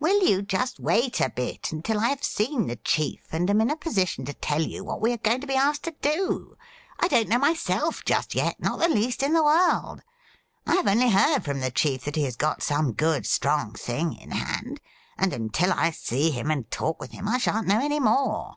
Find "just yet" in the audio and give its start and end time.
8.02-8.58